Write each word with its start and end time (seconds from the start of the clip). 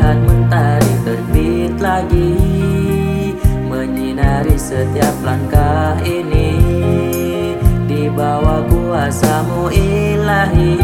Kulihat 0.00 0.24
mentari 0.24 0.92
terbit 1.04 1.76
lagi 1.76 2.32
Menyinari 3.68 4.56
setiap 4.56 5.12
langkah 5.20 6.00
ini. 6.00 6.56
Di 7.84 8.08
bawah 8.08 8.64
kuasamu 8.64 9.68
ilahi 9.68 10.80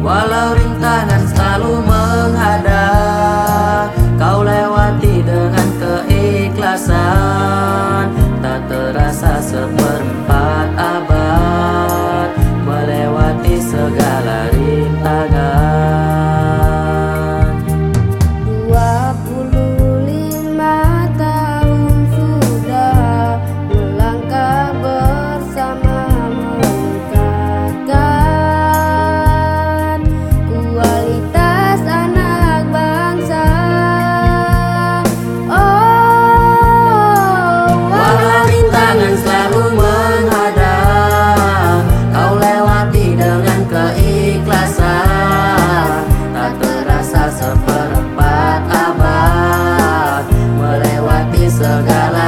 Walau 0.00 0.56
rintangan 0.56 1.20
selalu 1.36 1.84
menghadang 1.84 2.31
keikhlasan 44.42 46.02
Tak 46.34 46.52
terasa 46.58 47.30
seperempat 47.30 48.60
abad. 48.74 50.26
Melewati 50.58 51.46
segala 51.46 52.21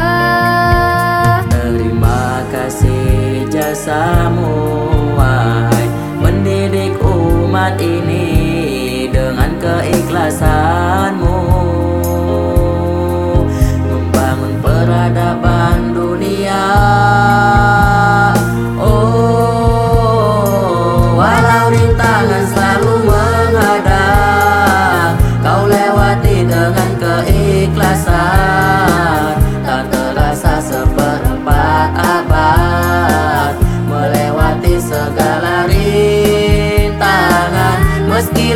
Terima 1.50 2.46
kasih 2.54 3.50
jasamu 3.50 4.78
wahai 5.18 5.90
Mendidik 6.22 7.02
umat 7.02 7.82
ini 7.82 9.10
dengan 9.10 9.58
keikhlasan 9.58 11.18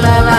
la 0.03 0.21
la 0.21 0.32